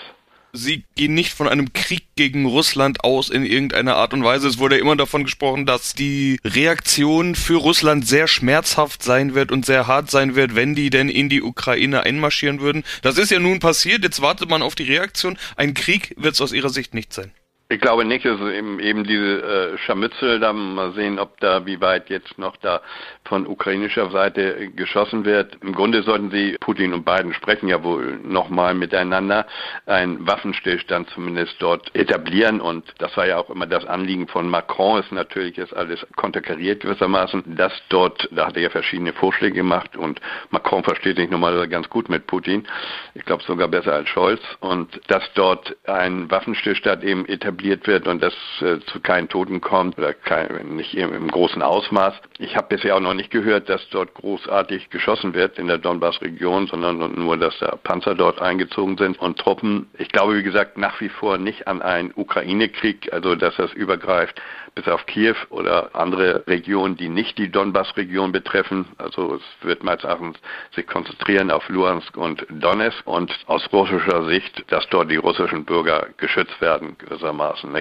Sie 0.53 0.85
gehen 0.95 1.13
nicht 1.13 1.33
von 1.33 1.49
einem 1.49 1.73
Krieg 1.73 2.05
gegen 2.15 2.45
Russland 2.45 3.03
aus 3.03 3.29
in 3.29 3.45
irgendeiner 3.45 3.97
Art 3.97 4.13
und 4.13 4.23
Weise. 4.23 4.47
Es 4.47 4.59
wurde 4.59 4.77
immer 4.77 4.95
davon 4.95 5.25
gesprochen, 5.25 5.65
dass 5.65 5.93
die 5.93 6.39
Reaktion 6.45 7.35
für 7.35 7.57
Russland 7.57 8.07
sehr 8.07 8.29
schmerzhaft 8.29 9.03
sein 9.03 9.35
wird 9.35 9.51
und 9.51 9.65
sehr 9.65 9.85
hart 9.85 10.09
sein 10.09 10.35
wird, 10.35 10.55
wenn 10.55 10.75
die 10.75 10.89
denn 10.89 11.09
in 11.09 11.27
die 11.27 11.41
Ukraine 11.41 12.03
einmarschieren 12.03 12.61
würden. 12.61 12.85
Das 13.01 13.17
ist 13.17 13.29
ja 13.29 13.39
nun 13.39 13.59
passiert. 13.59 14.03
Jetzt 14.03 14.21
wartet 14.21 14.49
man 14.49 14.61
auf 14.61 14.75
die 14.75 14.83
Reaktion. 14.83 15.37
Ein 15.57 15.73
Krieg 15.73 16.13
wird 16.17 16.35
es 16.35 16.41
aus 16.41 16.53
Ihrer 16.53 16.69
Sicht 16.69 16.93
nicht 16.93 17.11
sein. 17.11 17.33
Ich 17.73 17.81
glaube 17.81 18.05
nicht, 18.05 18.23
es 18.23 18.39
eben, 18.39 18.79
eben 18.79 19.03
diese 19.03 19.41
äh, 19.41 19.77
Scharmützel, 19.79 20.39
da 20.39 20.53
mal 20.53 20.91
sehen, 20.91 21.17
ob 21.17 21.39
da, 21.39 21.65
wie 21.65 21.81
weit 21.81 22.07
jetzt 22.11 22.37
noch 22.37 22.55
da 22.57 22.81
von 23.25 23.47
ukrainischer 23.47 24.11
Seite 24.11 24.69
geschossen 24.75 25.25
wird. 25.25 25.57
Im 25.63 25.73
Grunde 25.73 26.03
sollten 26.03 26.29
sie, 26.29 26.55
Putin 26.59 26.93
und 26.93 27.03
Biden 27.03 27.33
sprechen 27.33 27.67
ja 27.67 27.83
wohl 27.83 28.19
nochmal 28.23 28.75
miteinander, 28.75 29.47
einen 29.87 30.27
Waffenstillstand 30.27 31.09
zumindest 31.09 31.55
dort 31.57 31.89
etablieren. 31.95 32.61
Und 32.61 32.93
das 32.99 33.17
war 33.17 33.25
ja 33.25 33.37
auch 33.39 33.49
immer 33.49 33.65
das 33.65 33.85
Anliegen 33.85 34.27
von 34.27 34.47
Macron, 34.47 34.99
ist 34.99 35.11
natürlich 35.11 35.57
jetzt 35.57 35.75
alles 35.75 36.05
konterkariert 36.15 36.81
gewissermaßen, 36.81 37.55
dass 37.55 37.73
dort, 37.89 38.29
da 38.29 38.45
hat 38.45 38.55
er 38.55 38.61
ja 38.61 38.69
verschiedene 38.69 39.13
Vorschläge 39.13 39.55
gemacht 39.55 39.97
und 39.97 40.21
Macron 40.51 40.83
versteht 40.83 41.17
sich 41.17 41.31
normalerweise 41.31 41.69
ganz 41.69 41.89
gut 41.89 42.07
mit 42.07 42.27
Putin, 42.27 42.67
ich 43.15 43.25
glaube 43.25 43.41
sogar 43.41 43.67
besser 43.67 43.93
als 43.93 44.09
Scholz. 44.09 44.41
Und 44.59 45.01
dass 45.07 45.23
dort 45.33 45.75
ein 45.87 46.29
Waffenstillstand 46.29 47.03
eben 47.03 47.25
etabliert 47.25 47.62
etabliert 47.63 47.87
wird 47.87 48.07
und 48.07 48.21
das 48.21 48.33
äh, 48.61 48.79
zu 48.91 48.99
keinen 48.99 49.29
Toten 49.29 49.61
kommt 49.61 49.97
oder 49.97 50.13
kein, 50.13 50.75
nicht 50.75 50.95
im, 50.95 51.13
im 51.13 51.27
großen 51.29 51.61
Ausmaß. 51.61 52.13
Ich 52.39 52.55
habe 52.55 52.75
bisher 52.75 52.95
auch 52.95 52.99
noch 52.99 53.13
nicht 53.13 53.31
gehört, 53.31 53.69
dass 53.69 53.87
dort 53.89 54.13
großartig 54.13 54.89
geschossen 54.89 55.33
wird 55.33 55.57
in 55.57 55.67
der 55.67 55.77
Donbass-Region, 55.77 56.67
sondern 56.67 56.97
nur, 57.15 57.37
dass 57.37 57.57
da 57.59 57.77
Panzer 57.83 58.15
dort 58.15 58.41
eingezogen 58.41 58.97
sind 58.97 59.19
und 59.19 59.39
Truppen. 59.39 59.89
Ich 59.97 60.09
glaube, 60.09 60.37
wie 60.37 60.43
gesagt, 60.43 60.77
nach 60.77 60.99
wie 60.99 61.09
vor 61.09 61.37
nicht 61.37 61.67
an 61.67 61.81
einen 61.81 62.11
Ukraine-Krieg, 62.13 63.11
also 63.13 63.35
dass 63.35 63.55
das 63.55 63.71
übergreift 63.73 64.41
bis 64.75 64.87
auf 64.87 65.05
Kiew 65.05 65.35
oder 65.49 65.91
andere 65.93 66.45
Regionen, 66.47 66.97
die 66.97 67.09
nicht 67.09 67.37
die 67.37 67.51
Donbass-Region 67.51 68.31
betreffen. 68.31 68.85
Also 68.97 69.35
es 69.35 69.65
wird 69.65 69.83
meines 69.83 70.03
Erachtens 70.03 70.37
sich 70.75 70.87
konzentrieren 70.87 71.51
auf 71.51 71.67
Luhansk 71.69 72.17
und 72.17 72.45
Donetsk 72.49 73.05
und 73.05 73.31
aus 73.47 73.67
russischer 73.71 74.25
Sicht, 74.25 74.63
dass 74.71 74.87
dort 74.89 75.11
die 75.11 75.17
russischen 75.17 75.65
Bürger 75.65 76.07
geschützt 76.17 76.59
werden 76.61 76.95
gewissermaßen. 76.97 77.71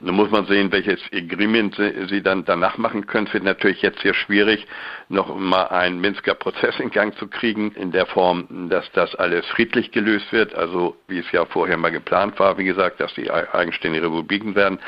Nun 0.00 0.14
muss 0.14 0.30
man 0.30 0.46
sehen, 0.46 0.72
welches 0.72 1.00
Agreement 1.12 1.74
sie, 2.08 2.22
dann 2.22 2.44
danach 2.44 2.78
machen 2.78 3.06
können. 3.06 3.26
Es 3.26 3.34
wird 3.34 3.44
natürlich 3.44 3.82
jetzt 3.82 4.00
sehr 4.00 4.14
schwierig, 4.14 4.66
noch 5.08 5.34
mal 5.36 5.64
einen 5.68 6.00
Minsker 6.00 6.34
Prozess 6.34 6.78
in 6.80 6.90
Gang 6.90 7.16
zu 7.18 7.28
kriegen, 7.28 7.72
in 7.72 7.92
der 7.92 8.06
Form, 8.06 8.68
dass 8.70 8.90
das 8.92 9.14
alles 9.16 9.46
friedlich 9.46 9.90
gelöst 9.90 10.32
wird, 10.32 10.54
also 10.54 10.96
wie 11.08 11.18
es 11.18 11.30
ja 11.32 11.44
vorher 11.44 11.76
mal 11.76 11.90
geplant 11.90 12.38
war, 12.38 12.56
wie 12.58 12.64
gesagt, 12.64 13.00
dass 13.00 13.12
die 13.14 13.30
eigenständige 13.30 14.06
Republiken 14.06 14.54
werden, 14.54 14.78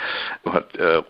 hat 0.51 0.75
äh, 0.77 1.03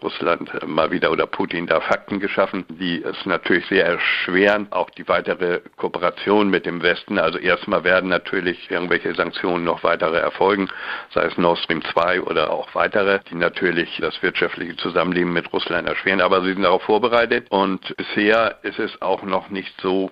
mal 0.66 0.90
wieder 0.90 1.10
oder 1.10 1.26
Putin 1.26 1.66
da 1.66 1.80
Fakten 1.80 2.20
geschaffen, 2.20 2.64
die 2.68 3.02
es 3.02 3.26
natürlich 3.26 3.66
sehr 3.66 3.86
erschweren, 3.86 4.68
auch 4.70 4.90
die 4.90 5.06
weitere 5.08 5.60
Kooperation 5.76 6.50
mit 6.50 6.66
dem 6.66 6.82
Westen. 6.82 7.18
Also 7.18 7.38
erstmal 7.38 7.84
werden 7.84 8.08
natürlich 8.08 8.70
irgendwelche 8.70 9.14
Sanktionen 9.14 9.64
noch 9.64 9.82
weitere 9.82 10.18
erfolgen, 10.18 10.68
sei 11.12 11.24
es 11.24 11.36
Nord 11.36 11.58
Stream 11.58 11.82
2 11.82 12.22
oder 12.22 12.50
auch 12.50 12.74
weitere, 12.74 13.20
die 13.30 13.34
natürlich 13.34 13.98
das 14.00 14.22
wirtschaftliche 14.22 14.76
Zusammenleben 14.76 15.32
mit 15.32 15.52
Russland 15.52 15.88
erschweren, 15.88 16.20
aber 16.20 16.42
sie 16.42 16.52
sind 16.52 16.62
darauf 16.62 16.82
vorbereitet 16.82 17.46
und 17.50 17.94
bisher 17.96 18.58
ist 18.62 18.78
es 18.78 19.00
auch 19.02 19.22
noch 19.22 19.50
nicht 19.50 19.74
so, 19.80 20.10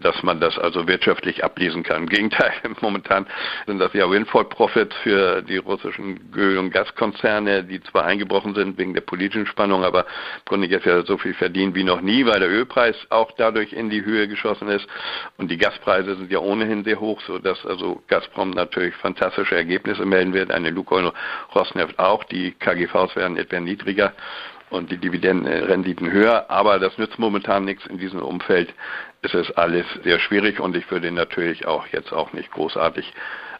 dass 0.00 0.22
man 0.22 0.40
das 0.40 0.58
also 0.58 0.86
wirtschaftlich 0.86 1.44
ablesen 1.44 1.82
kann. 1.82 2.02
Im 2.02 2.08
Gegenteil, 2.08 2.52
momentan 2.80 3.26
sind 3.66 3.78
das 3.78 3.92
ja 3.92 4.10
Windfall-Profits 4.10 4.94
für 5.02 5.42
die 5.42 5.56
russischen 5.56 6.20
Öl- 6.34 6.58
und 6.58 6.70
Gaskonzerne, 6.70 7.64
die 7.64 7.80
zwar 7.82 8.04
eingebrochen 8.04 8.54
sind 8.54 8.78
wegen 8.78 8.94
der 8.94 9.00
politischen 9.00 9.46
Spannung, 9.54 9.84
aber 9.84 10.00
im 10.00 10.44
Grunde 10.46 10.66
jetzt 10.66 10.84
ja 10.84 11.04
so 11.04 11.16
viel 11.16 11.34
verdienen 11.34 11.74
wie 11.76 11.84
noch 11.84 12.00
nie, 12.00 12.26
weil 12.26 12.40
der 12.40 12.50
Ölpreis 12.50 12.96
auch 13.10 13.30
dadurch 13.36 13.72
in 13.72 13.88
die 13.88 14.04
Höhe 14.04 14.26
geschossen 14.26 14.68
ist. 14.68 14.86
Und 15.38 15.48
die 15.50 15.56
Gaspreise 15.56 16.16
sind 16.16 16.30
ja 16.30 16.40
ohnehin 16.40 16.82
sehr 16.82 16.98
hoch, 16.98 17.20
so 17.26 17.38
dass 17.38 17.64
also 17.64 18.02
Gazprom 18.08 18.50
natürlich 18.50 18.94
fantastische 18.96 19.54
Ergebnisse 19.54 20.04
melden 20.04 20.34
wird, 20.34 20.50
eine 20.50 20.70
Lukoil 20.70 21.12
Rosneft 21.54 21.98
auch, 22.00 22.24
die 22.24 22.52
KGVs 22.52 23.14
werden 23.14 23.36
etwa 23.36 23.60
niedriger 23.60 24.12
und 24.70 24.90
die 24.90 24.98
Dividendenrenditen 24.98 26.10
höher, 26.10 26.50
aber 26.50 26.80
das 26.80 26.98
nützt 26.98 27.18
momentan 27.18 27.64
nichts. 27.64 27.86
In 27.86 27.98
diesem 27.98 28.20
Umfeld. 28.20 28.74
Es 29.22 29.32
ist 29.34 29.52
alles 29.56 29.86
sehr 30.02 30.18
schwierig 30.18 30.58
und 30.58 30.76
ich 30.76 30.90
würde 30.90 31.10
natürlich 31.10 31.66
auch 31.66 31.86
jetzt 31.88 32.12
auch 32.12 32.32
nicht 32.32 32.50
großartig 32.50 33.12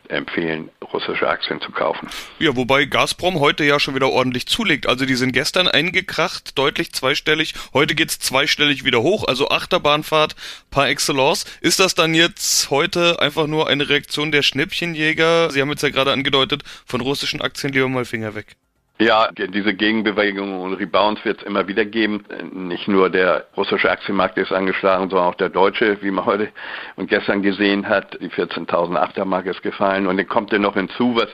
empfehlen, 0.09 0.71
russische 0.93 1.29
Aktien 1.29 1.61
zu 1.61 1.71
kaufen. 1.71 2.09
Ja, 2.39 2.57
wobei 2.57 2.85
Gazprom 2.85 3.41
heute 3.41 3.65
ja 3.65 3.81
schon 3.81 3.95
wieder 3.95 4.11
ordentlich 4.11 4.47
zulegt. 4.47 4.87
Also 4.87 5.07
die 5.07 5.15
sind 5.15 5.33
gestern 5.33 5.69
eingekracht, 5.69 6.57
deutlich 6.59 6.93
zweistellig. 6.93 7.55
Heute 7.73 7.95
geht's 7.95 8.19
zweistellig 8.19 8.85
wieder 8.85 9.03
hoch, 9.03 9.27
also 9.27 9.49
Achterbahnfahrt 9.49 10.37
par 10.71 10.89
excellence. 10.89 11.47
Ist 11.61 11.81
das 11.81 11.95
dann 11.95 12.15
jetzt 12.15 12.71
heute 12.71 13.21
einfach 13.21 13.47
nur 13.47 13.69
eine 13.69 13.89
Reaktion 13.89 14.33
der 14.33 14.43
Schnäppchenjäger? 14.43 15.51
Sie 15.51 15.61
haben 15.61 15.71
jetzt 15.71 15.83
ja 15.83 15.91
gerade 15.91 16.13
angedeutet, 16.13 16.63
von 16.87 17.01
russischen 17.01 17.41
Aktien 17.41 17.73
lieber 17.73 17.89
mal 17.89 18.05
Finger 18.05 18.35
weg. 18.35 18.57
Ja, 19.01 19.29
diese 19.33 19.75
Gegenbewegungen 19.75 20.61
und 20.61 20.75
Rebounds 20.75 21.25
wird 21.25 21.41
es 21.41 21.43
immer 21.45 21.67
wieder 21.67 21.85
geben. 21.85 22.25
Nicht 22.53 22.87
nur 22.87 23.11
der 23.11 23.45
russische 23.57 23.91
Aktienmarkt 23.91 24.39
ist 24.39 24.53
angeschlagen, 24.53 25.11
sondern 25.11 25.27
auch 25.27 25.35
der 25.35 25.49
deutsche, 25.49 26.01
wie 26.01 26.13
man 26.13 26.25
heute 26.27 26.51
und 26.95 27.11
gestern 27.11 27.43
gesehen 27.43 27.89
hat. 27.89 28.17
Die 28.21 28.31
14.000 28.31 28.97
Achtermark 28.97 29.47
ist 29.47 29.63
gefallen. 29.63 30.07
Und 30.07 30.17
dann 30.17 30.29
kommt 30.29 30.53
ja 30.53 30.61
noch 30.61 30.75
hinzu, 30.75 31.17
was 31.17 31.27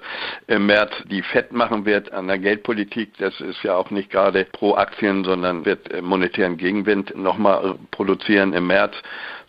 im 0.47 0.65
März 0.65 0.91
die 1.11 1.21
FED 1.21 1.53
machen 1.53 1.85
wird 1.85 2.11
an 2.13 2.29
der 2.29 2.39
Geldpolitik. 2.39 3.19
Das 3.19 3.39
ist 3.43 3.63
ja 3.63 3.77
auch 3.77 3.91
nicht 3.91 4.09
gerade 4.09 4.47
pro 4.53 4.77
Aktien, 4.77 5.25
sondern 5.25 5.67
wird 5.67 6.01
monetären 6.01 6.57
Gegenwind 6.57 7.15
nochmal 7.15 7.75
produzieren 7.91 8.55
im 8.55 8.69
März 8.69 8.95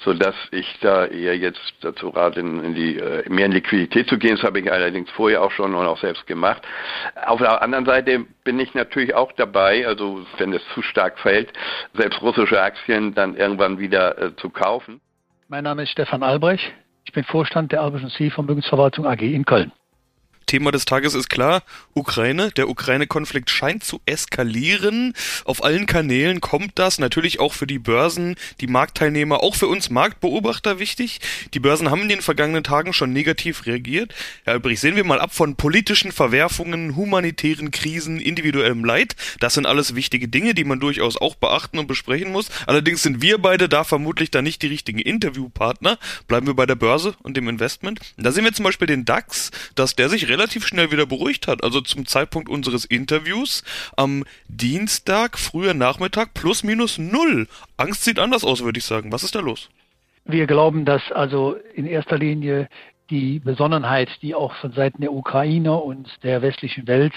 so 0.03 0.13
dass 0.13 0.35
ich 0.51 0.79
da 0.81 1.05
eher 1.05 1.37
jetzt 1.37 1.61
dazu 1.81 2.09
rate, 2.09 2.39
in, 2.39 2.63
in 2.63 2.75
die 2.75 2.97
äh, 2.97 3.27
mehr 3.29 3.45
in 3.45 3.51
Liquidität 3.51 4.07
zu 4.07 4.17
gehen. 4.17 4.35
Das 4.35 4.43
habe 4.43 4.59
ich 4.59 4.71
allerdings 4.71 5.09
vorher 5.11 5.43
auch 5.43 5.51
schon 5.51 5.75
und 5.75 5.85
auch 5.85 5.99
selbst 5.99 6.25
gemacht. 6.27 6.61
Auf 7.25 7.39
der 7.39 7.61
anderen 7.61 7.85
Seite 7.85 8.00
bin 8.01 8.59
ich 8.59 8.73
natürlich 8.73 9.13
auch 9.13 9.31
dabei, 9.33 9.85
also 9.87 10.25
wenn 10.37 10.53
es 10.53 10.61
zu 10.73 10.81
stark 10.81 11.19
fällt, 11.19 11.51
selbst 11.93 12.21
russische 12.21 12.61
Aktien 12.61 13.13
dann 13.13 13.35
irgendwann 13.35 13.79
wieder 13.79 14.17
äh, 14.17 14.35
zu 14.35 14.49
kaufen. 14.49 15.01
Mein 15.47 15.63
Name 15.63 15.83
ist 15.83 15.91
Stefan 15.91 16.23
Albrecht. 16.23 16.71
Ich 17.05 17.13
bin 17.13 17.23
Vorstand 17.23 17.71
der 17.71 17.81
Albrecht 17.81 18.09
C. 18.15 18.29
Vermögensverwaltung 18.29 19.05
AG 19.05 19.21
in 19.21 19.45
Köln. 19.45 19.71
Thema 20.51 20.71
des 20.71 20.83
Tages 20.83 21.13
ist 21.13 21.29
klar, 21.29 21.63
Ukraine. 21.93 22.51
Der 22.51 22.67
Ukraine-Konflikt 22.67 23.49
scheint 23.49 23.85
zu 23.85 24.01
eskalieren. 24.05 25.13
Auf 25.45 25.63
allen 25.63 25.85
Kanälen 25.85 26.41
kommt 26.41 26.77
das. 26.77 26.99
Natürlich 26.99 27.39
auch 27.39 27.53
für 27.53 27.67
die 27.67 27.79
Börsen, 27.79 28.35
die 28.59 28.67
Marktteilnehmer, 28.67 29.43
auch 29.43 29.55
für 29.55 29.67
uns 29.67 29.89
Marktbeobachter 29.89 30.77
wichtig. 30.77 31.21
Die 31.53 31.61
Börsen 31.61 31.89
haben 31.89 32.01
in 32.01 32.09
den 32.09 32.21
vergangenen 32.21 32.65
Tagen 32.65 32.91
schon 32.91 33.13
negativ 33.13 33.65
reagiert. 33.65 34.13
Herr 34.43 34.55
Albrecht, 34.55 34.81
sehen 34.81 34.97
wir 34.97 35.05
mal 35.05 35.21
ab 35.21 35.33
von 35.33 35.55
politischen 35.55 36.11
Verwerfungen, 36.11 36.97
humanitären 36.97 37.71
Krisen, 37.71 38.19
individuellem 38.19 38.83
Leid. 38.83 39.15
Das 39.39 39.53
sind 39.53 39.65
alles 39.65 39.95
wichtige 39.95 40.27
Dinge, 40.27 40.53
die 40.53 40.65
man 40.65 40.81
durchaus 40.81 41.15
auch 41.15 41.35
beachten 41.35 41.79
und 41.79 41.87
besprechen 41.87 42.33
muss. 42.33 42.49
Allerdings 42.67 43.03
sind 43.03 43.21
wir 43.21 43.37
beide 43.37 43.69
da 43.69 43.85
vermutlich 43.85 44.31
dann 44.31 44.43
nicht 44.43 44.61
die 44.63 44.67
richtigen 44.67 44.99
Interviewpartner. 44.99 45.97
Bleiben 46.27 46.47
wir 46.47 46.55
bei 46.55 46.65
der 46.65 46.75
Börse 46.75 47.15
und 47.23 47.37
dem 47.37 47.47
Investment. 47.47 48.01
Da 48.17 48.33
sehen 48.33 48.43
wir 48.43 48.51
zum 48.51 48.65
Beispiel 48.65 48.87
den 48.87 49.05
DAX, 49.05 49.51
dass 49.75 49.95
der 49.95 50.09
sich 50.09 50.27
relativ 50.27 50.40
relativ 50.41 50.65
schnell 50.65 50.91
wieder 50.91 51.05
beruhigt 51.05 51.47
hat. 51.47 51.63
Also 51.63 51.81
zum 51.81 52.05
Zeitpunkt 52.05 52.49
unseres 52.49 52.85
Interviews 52.85 53.63
am 53.95 54.23
Dienstag, 54.47 55.37
früher 55.37 55.73
Nachmittag, 55.73 56.33
plus 56.33 56.63
minus 56.63 56.97
null. 56.97 57.47
Angst 57.77 58.03
sieht 58.03 58.17
anders 58.17 58.43
aus, 58.43 58.63
würde 58.63 58.79
ich 58.79 58.85
sagen. 58.85 59.11
Was 59.11 59.23
ist 59.23 59.35
da 59.35 59.39
los? 59.39 59.69
Wir 60.25 60.47
glauben, 60.47 60.85
dass 60.85 61.11
also 61.11 61.55
in 61.75 61.85
erster 61.85 62.17
Linie 62.17 62.69
die 63.11 63.39
Besonnenheit, 63.39 64.09
die 64.21 64.33
auch 64.33 64.55
von 64.55 64.71
Seiten 64.71 65.01
der 65.01 65.13
Ukraine 65.13 65.77
und 65.77 66.07
der 66.23 66.41
westlichen 66.41 66.87
Welt, 66.87 67.13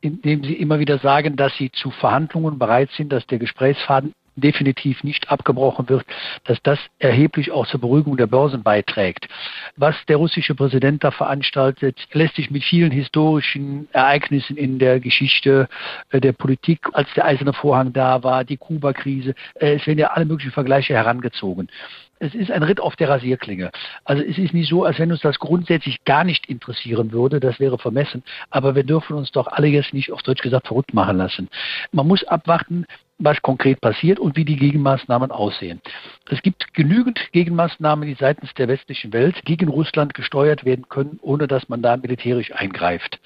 indem 0.00 0.42
sie 0.42 0.54
immer 0.54 0.78
wieder 0.80 0.98
sagen, 0.98 1.36
dass 1.36 1.56
sie 1.56 1.70
zu 1.70 1.90
Verhandlungen 1.90 2.58
bereit 2.58 2.90
sind, 2.96 3.12
dass 3.12 3.26
der 3.26 3.38
Gesprächsfaden 3.38 4.12
definitiv 4.36 5.04
nicht 5.04 5.30
abgebrochen 5.30 5.88
wird, 5.88 6.04
dass 6.44 6.58
das 6.62 6.78
erheblich 6.98 7.50
auch 7.50 7.66
zur 7.66 7.80
Beruhigung 7.80 8.16
der 8.16 8.26
Börsen 8.26 8.62
beiträgt. 8.62 9.28
Was 9.76 9.96
der 10.06 10.16
russische 10.16 10.54
Präsident 10.54 11.04
da 11.04 11.10
veranstaltet, 11.10 11.98
lässt 12.12 12.36
sich 12.36 12.50
mit 12.50 12.64
vielen 12.64 12.90
historischen 12.90 13.88
Ereignissen 13.92 14.56
in 14.56 14.78
der 14.78 15.00
Geschichte 15.00 15.68
äh, 16.10 16.20
der 16.20 16.32
Politik, 16.32 16.80
als 16.92 17.08
der 17.14 17.24
eiserne 17.24 17.52
Vorhang 17.52 17.92
da 17.92 18.22
war, 18.22 18.44
die 18.44 18.56
Kuba-Krise, 18.56 19.34
äh, 19.54 19.74
es 19.74 19.86
werden 19.86 19.98
ja 19.98 20.08
alle 20.08 20.24
möglichen 20.24 20.52
Vergleiche 20.52 20.94
herangezogen 20.94 21.68
es 22.24 22.34
ist 22.34 22.50
ein 22.50 22.62
Ritt 22.62 22.80
auf 22.80 22.96
der 22.96 23.08
Rasierklinge. 23.08 23.70
Also 24.04 24.22
es 24.22 24.38
ist 24.38 24.54
nicht 24.54 24.68
so, 24.68 24.84
als 24.84 24.98
wenn 24.98 25.12
uns 25.12 25.20
das 25.20 25.38
grundsätzlich 25.38 26.04
gar 26.04 26.24
nicht 26.24 26.46
interessieren 26.46 27.12
würde, 27.12 27.40
das 27.40 27.60
wäre 27.60 27.78
vermessen, 27.78 28.22
aber 28.50 28.74
wir 28.74 28.84
dürfen 28.84 29.14
uns 29.14 29.30
doch 29.32 29.46
alle 29.46 29.66
jetzt 29.66 29.92
nicht 29.92 30.12
auf 30.12 30.22
Deutsch 30.22 30.42
gesagt 30.42 30.66
verrückt 30.66 30.94
machen 30.94 31.18
lassen. 31.18 31.48
Man 31.92 32.06
muss 32.06 32.24
abwarten, 32.24 32.86
was 33.18 33.40
konkret 33.42 33.80
passiert 33.80 34.18
und 34.18 34.36
wie 34.36 34.44
die 34.44 34.56
Gegenmaßnahmen 34.56 35.30
aussehen. 35.30 35.80
Es 36.30 36.42
gibt 36.42 36.74
genügend 36.74 37.20
Gegenmaßnahmen, 37.32 38.08
die 38.08 38.14
seitens 38.14 38.52
der 38.54 38.68
westlichen 38.68 39.12
Welt 39.12 39.40
gegen 39.44 39.68
Russland 39.68 40.14
gesteuert 40.14 40.64
werden 40.64 40.88
können, 40.88 41.18
ohne 41.22 41.46
dass 41.46 41.68
man 41.68 41.82
da 41.82 41.96
militärisch 41.96 42.52
eingreift. 42.52 43.20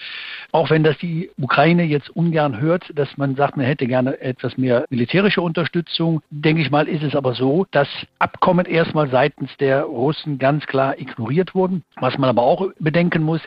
Auch 0.53 0.71
wenn 0.71 0.85
das 0.85 0.99
die 0.99 1.31
Ukraine 1.41 1.85
jetzt 1.85 2.11
ungern 2.11 2.61
hört, 2.61 2.91
dass 2.95 3.17
man 3.17 3.37
sagt, 3.37 3.57
man 3.57 3.67
hätte 3.67 3.87
gerne 3.87 4.21
etwas 4.21 4.57
mehr 4.57 4.85
militärische 4.91 5.43
Unterstützung, 5.43 6.23
denke 6.31 6.63
ich 6.63 6.71
mal, 6.71 6.89
ist 6.89 7.03
es 7.03 7.15
aber 7.15 7.35
so, 7.35 7.67
dass 7.71 7.89
Abkommen 8.19 8.67
erstmal 8.67 9.09
seitens 9.11 9.57
der 9.59 9.83
Russen 9.83 10.39
ganz 10.39 10.67
klar 10.67 10.99
ignoriert 10.99 11.55
wurden. 11.55 11.83
Was 11.97 12.19
man 12.19 12.29
aber 12.29 12.43
auch 12.43 12.69
bedenken 12.79 13.23
muss, 13.23 13.41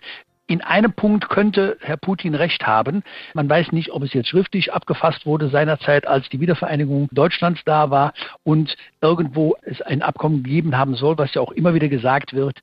in 0.52 0.60
einem 0.62 0.92
Punkt 0.92 1.30
könnte 1.30 1.78
Herr 1.80 1.96
Putin 1.96 2.36
recht 2.36 2.68
haben. 2.68 3.04
Man 3.34 3.50
weiß 3.50 3.72
nicht, 3.72 3.90
ob 3.94 4.04
es 4.04 4.12
jetzt 4.12 4.28
schriftlich 4.28 4.74
abgefasst 4.74 5.26
wurde 5.26 5.48
seinerzeit, 5.48 6.06
als 6.06 6.28
die 6.28 6.42
Wiedervereinigung 6.42 7.08
Deutschlands 7.14 7.62
da 7.64 7.90
war 7.90 8.12
und 8.44 8.76
irgendwo 9.00 9.56
es 9.62 9.82
ein 9.82 10.02
Abkommen 10.02 10.44
gegeben 10.44 10.78
haben 10.78 10.96
soll, 10.96 11.18
was 11.18 11.34
ja 11.36 11.42
auch 11.42 11.54
immer 11.54 11.74
wieder 11.74 11.88
gesagt 11.88 12.34
wird, 12.34 12.60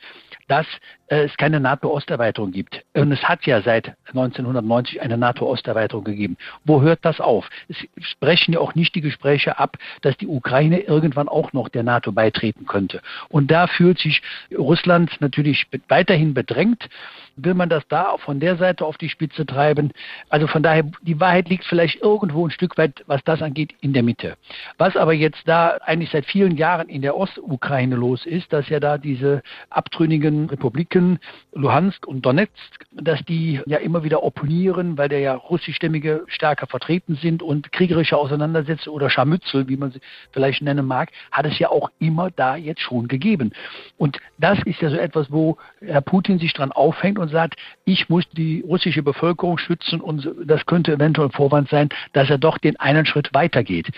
dass 0.48 0.66
äh, 1.08 1.24
es 1.24 1.36
keine 1.36 1.60
NATO-Osterweiterung 1.60 2.52
gibt. 2.52 2.82
Und 2.94 3.12
es 3.12 3.22
hat 3.22 3.46
ja 3.46 3.62
seit 3.62 3.94
1990 4.08 5.00
eine 5.00 5.16
NATO-Osterweiterung 5.16 6.04
gegeben. 6.04 6.36
Wo 6.64 6.82
hört 6.82 7.04
das 7.04 7.20
auf? 7.20 7.48
Es 7.68 7.76
sprechen 8.00 8.54
ja 8.54 8.60
auch 8.60 8.74
nicht 8.74 8.94
die 8.94 9.00
Gespräche 9.00 9.58
ab, 9.58 9.76
dass 10.02 10.16
die 10.16 10.26
Ukraine 10.26 10.80
irgendwann 10.80 11.28
auch 11.28 11.52
noch 11.52 11.68
der 11.68 11.82
NATO 11.82 12.12
beitreten 12.12 12.66
könnte. 12.66 13.00
Und 13.28 13.50
da 13.50 13.66
fühlt 13.66 13.98
sich 13.98 14.22
Russland 14.56 15.20
natürlich 15.20 15.66
weiterhin 15.88 16.34
bedrängt. 16.34 16.88
Will 17.36 17.54
man 17.54 17.68
das 17.68 17.77
da 17.86 18.16
von 18.18 18.40
der 18.40 18.56
Seite 18.56 18.84
auf 18.84 18.98
die 18.98 19.08
Spitze 19.08 19.46
treiben? 19.46 19.92
Also 20.28 20.46
von 20.46 20.62
daher, 20.62 20.84
die 21.02 21.20
Wahrheit 21.20 21.48
liegt 21.48 21.64
vielleicht 21.64 22.02
irgendwo 22.02 22.46
ein 22.46 22.50
Stück 22.50 22.76
weit, 22.78 23.04
was 23.06 23.22
das 23.24 23.42
angeht, 23.42 23.74
in 23.80 23.92
der 23.92 24.02
Mitte. 24.02 24.36
Was 24.78 24.96
aber 24.96 25.12
jetzt 25.12 25.46
da 25.46 25.78
eigentlich 25.84 26.10
seit 26.10 26.26
vielen 26.26 26.56
Jahren 26.56 26.88
in 26.88 27.02
der 27.02 27.16
Ostukraine 27.16 27.96
los 27.96 28.26
ist, 28.26 28.52
dass 28.52 28.68
ja 28.68 28.80
da 28.80 28.98
diese 28.98 29.42
abtrünnigen 29.70 30.50
Republiken, 30.50 31.18
Luhansk 31.52 32.06
und 32.06 32.24
Donetsk, 32.24 32.86
dass 32.92 33.22
die 33.24 33.60
ja 33.66 33.78
immer 33.78 34.02
wieder 34.02 34.22
opponieren, 34.22 34.98
weil 34.98 35.08
der 35.08 35.20
ja 35.20 35.34
russischstämmige 35.34 36.24
stärker 36.26 36.66
vertreten 36.66 37.16
sind 37.16 37.42
und 37.42 37.72
kriegerische 37.72 38.16
Auseinandersetzungen 38.16 38.94
oder 38.94 39.10
Scharmützel, 39.10 39.68
wie 39.68 39.76
man 39.76 39.92
sie 39.92 40.00
vielleicht 40.32 40.62
nennen 40.62 40.86
mag, 40.86 41.10
hat 41.30 41.46
es 41.46 41.58
ja 41.58 41.70
auch 41.70 41.90
immer 41.98 42.30
da 42.30 42.56
jetzt 42.56 42.80
schon 42.80 43.08
gegeben. 43.08 43.52
Und 43.96 44.18
das 44.38 44.58
ist 44.64 44.80
ja 44.80 44.90
so 44.90 44.96
etwas, 44.96 45.30
wo 45.30 45.58
Herr 45.80 46.00
Putin 46.00 46.38
sich 46.38 46.52
dran 46.52 46.72
aufhängt 46.72 47.18
und 47.18 47.28
sagt, 47.28 47.56
ich 47.84 48.08
muss 48.08 48.28
die 48.30 48.64
russische 48.66 49.02
Bevölkerung 49.02 49.58
schützen 49.58 50.00
und 50.00 50.28
das 50.44 50.66
könnte 50.66 50.92
eventuell 50.92 51.30
Vorwand 51.30 51.68
sein, 51.68 51.88
dass 52.12 52.30
er 52.30 52.38
doch 52.38 52.58
den 52.58 52.78
einen 52.78 53.06
Schritt 53.06 53.30
weitergeht. 53.32 53.88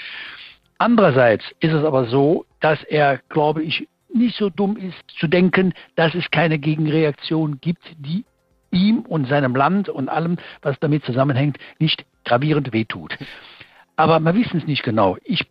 Andererseits 0.79 1.45
ist 1.61 1.73
es 1.73 1.85
aber 1.85 2.07
so, 2.07 2.47
dass 2.61 2.83
er, 2.85 3.19
glaube 3.29 3.63
ich, 3.63 3.87
nicht 4.13 4.37
so 4.37 4.51
dumm 4.51 4.77
ist 4.77 5.19
zu 5.19 5.29
denken, 5.29 5.75
dass 5.95 6.15
es 6.15 6.31
keine 6.31 6.59
Gegenreaktion 6.59 7.61
gibt, 7.61 7.83
die 7.99 8.25
ihm 8.71 9.01
und 9.01 9.29
seinem 9.29 9.55
Land 9.55 9.89
und 9.89 10.09
allem, 10.09 10.39
was 10.63 10.79
damit 10.81 11.05
zusammenhängt, 11.05 11.59
nicht 11.79 12.05
gravierend 12.25 12.73
wehtut. 12.73 13.17
Aber 13.97 14.21
wir 14.21 14.35
wissen 14.35 14.59
es 14.59 14.67
nicht 14.67 14.83
genau. 14.83 15.17
Ich 15.25 15.45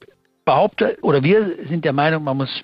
behaupte, 0.45 0.97
oder 1.01 1.23
wir 1.23 1.57
sind 1.67 1.85
der 1.85 1.93
Meinung, 1.93 2.23
man 2.23 2.37
muss 2.37 2.63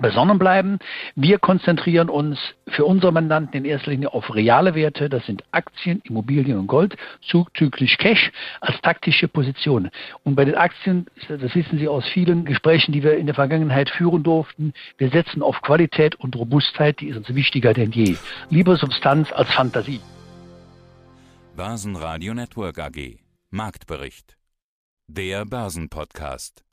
besonnen 0.00 0.38
bleiben. 0.38 0.78
Wir 1.14 1.38
konzentrieren 1.38 2.08
uns 2.08 2.38
für 2.68 2.84
unsere 2.84 3.12
Mandanten 3.12 3.56
in 3.56 3.64
erster 3.64 3.90
Linie 3.90 4.12
auf 4.12 4.34
reale 4.34 4.74
Werte. 4.74 5.08
Das 5.08 5.24
sind 5.26 5.44
Aktien, 5.52 6.00
Immobilien 6.04 6.58
und 6.58 6.66
Gold, 6.66 6.96
zuzüglich 7.22 7.98
Cash 7.98 8.32
als 8.60 8.80
taktische 8.82 9.28
Position. 9.28 9.90
Und 10.24 10.34
bei 10.34 10.44
den 10.44 10.54
Aktien, 10.54 11.06
das 11.28 11.54
wissen 11.54 11.78
Sie 11.78 11.88
aus 11.88 12.06
vielen 12.08 12.44
Gesprächen, 12.44 12.92
die 12.92 13.02
wir 13.02 13.16
in 13.16 13.26
der 13.26 13.34
Vergangenheit 13.34 13.90
führen 13.90 14.22
durften, 14.22 14.72
wir 14.98 15.10
setzen 15.10 15.42
auf 15.42 15.62
Qualität 15.62 16.14
und 16.16 16.36
Robustheit, 16.36 17.00
die 17.00 17.08
ist 17.08 17.16
uns 17.16 17.34
wichtiger 17.34 17.74
denn 17.74 17.90
je. 17.92 18.16
Lieber 18.50 18.76
Substanz 18.76 19.32
als 19.32 19.52
Fantasie. 19.52 20.00
Börsenradio 21.56 22.34
Network 22.34 22.78
AG. 22.78 23.18
Marktbericht. 23.50 24.36
Der 25.08 25.44
Börsenpodcast. 25.44 26.64